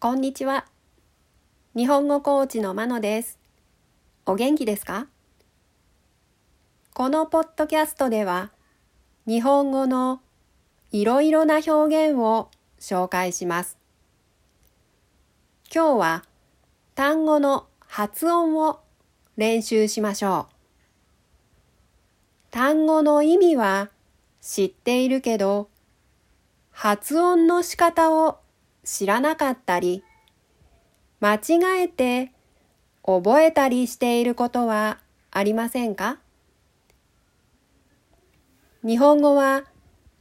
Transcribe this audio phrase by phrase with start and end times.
[0.00, 0.64] こんにちは。
[1.74, 3.40] 日本語コーチのまのです。
[4.26, 5.08] お元気ですか？
[6.94, 8.52] このポッドキャストでは、
[9.26, 10.20] 日本語の
[10.92, 12.48] いろいろな表現を
[12.78, 13.76] 紹介します。
[15.74, 16.24] 今日は
[16.94, 18.78] 単語の発音を
[19.36, 20.54] 練習しましょう。
[22.52, 23.90] 単語の意味は
[24.40, 25.68] 知っているけど、
[26.70, 28.38] 発音の仕方を
[28.90, 30.02] 知らなかったり、
[31.20, 32.32] 間違えて
[33.04, 34.98] 覚えたりしていることは
[35.30, 36.18] ありませんか？
[38.82, 39.64] 日本語は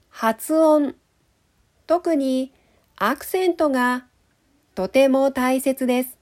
[0.10, 0.96] 発音、
[1.88, 2.52] 特に
[2.98, 4.06] アクセントが
[4.76, 6.18] とても大切です。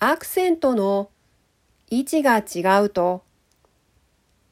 [0.00, 1.08] アクセントの
[1.88, 3.22] 位置が違うと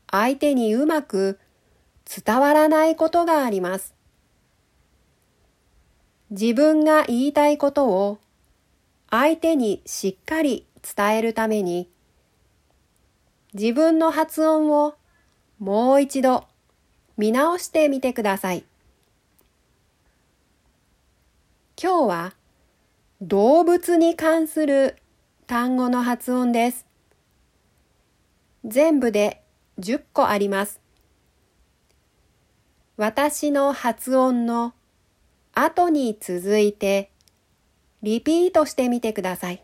[0.09, 1.41] 相手にうまく
[2.25, 3.93] 伝わらないことがあります。
[6.37, 8.19] 自分が言いたいことを
[9.09, 11.89] 相手にしっかり伝えるために
[13.53, 14.97] 自分の発音を
[15.61, 16.49] もう一度
[17.17, 18.65] 見直してみてください。
[21.81, 22.35] 今日は
[23.21, 24.97] 動物に関する
[25.47, 26.85] 単語の発音です。
[28.65, 29.45] 全部で
[29.79, 30.81] 10個あります。
[32.97, 34.75] 私の発音の
[35.55, 37.11] 後に続いて
[38.03, 39.63] リピートしてみてください。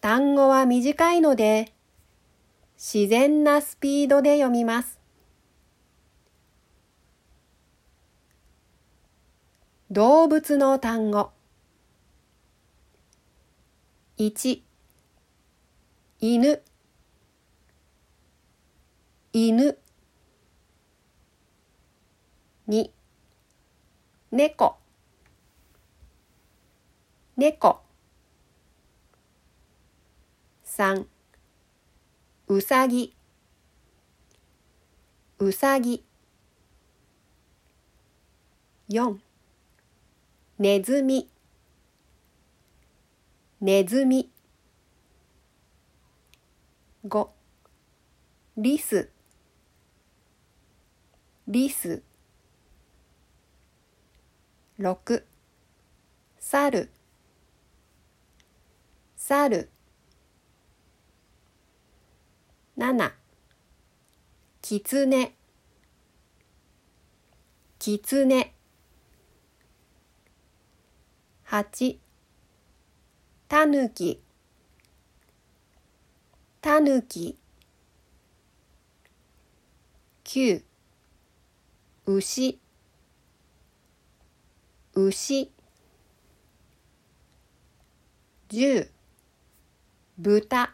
[0.00, 1.72] 単語は短いので
[2.76, 4.98] 自然なスピードで読みます。
[9.90, 11.30] 動物の単語。
[14.18, 14.62] 1
[16.20, 16.62] 犬。
[19.32, 19.78] 犬。
[22.68, 22.90] 2
[24.36, 24.78] 猫。
[27.36, 27.82] 猫。
[30.64, 31.06] 3
[32.48, 33.14] うさぎ
[35.38, 36.04] うさぎ
[38.88, 39.18] 4
[40.58, 41.30] ねずみ
[43.60, 44.32] ねずみ
[47.06, 47.28] 5
[48.56, 49.10] リス。
[51.46, 52.02] リス。
[54.84, 55.24] 6
[56.38, 56.90] 猿。
[59.16, 59.70] 猿。
[62.76, 63.12] 7
[64.60, 65.36] きつね
[67.78, 68.52] きつね
[71.46, 71.96] 8
[73.48, 74.20] たぬき
[76.60, 77.38] たぬき
[80.24, 80.62] 9
[82.04, 82.63] 牛。
[84.96, 85.50] 牛
[88.48, 88.88] 十
[90.16, 90.70] 豚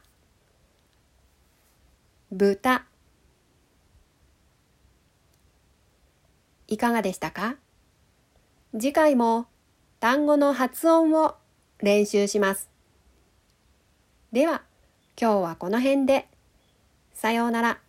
[2.30, 2.84] 豚
[6.68, 7.56] いかがでしたか？
[8.74, 9.46] 次回も
[10.00, 11.36] 単語の発音を
[11.78, 12.68] 練習します。
[14.32, 14.62] では、
[15.18, 16.28] 今日はこの辺で。
[17.14, 17.80] さようなら。